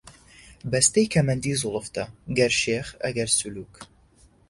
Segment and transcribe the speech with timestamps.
[0.71, 2.03] بەستەی کەمەندی زوڵفتە،
[2.37, 3.73] گەر شێخ، ئەگەر سولووک